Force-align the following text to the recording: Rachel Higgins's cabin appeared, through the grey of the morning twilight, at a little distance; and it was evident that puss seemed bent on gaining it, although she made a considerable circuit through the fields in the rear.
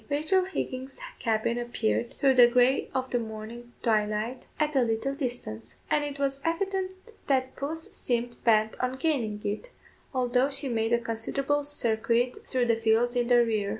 Rachel 0.09 0.45
Higgins's 0.45 0.99
cabin 1.19 1.59
appeared, 1.59 2.15
through 2.17 2.33
the 2.33 2.47
grey 2.47 2.89
of 2.91 3.11
the 3.11 3.19
morning 3.19 3.73
twilight, 3.83 4.41
at 4.59 4.75
a 4.75 4.81
little 4.81 5.13
distance; 5.13 5.75
and 5.91 6.03
it 6.03 6.17
was 6.17 6.41
evident 6.43 7.11
that 7.27 7.55
puss 7.55 7.91
seemed 7.91 8.43
bent 8.43 8.75
on 8.79 8.95
gaining 8.97 9.41
it, 9.43 9.69
although 10.11 10.49
she 10.49 10.69
made 10.69 10.91
a 10.91 10.97
considerable 10.97 11.63
circuit 11.63 12.47
through 12.47 12.65
the 12.65 12.75
fields 12.75 13.15
in 13.15 13.27
the 13.27 13.45
rear. 13.45 13.69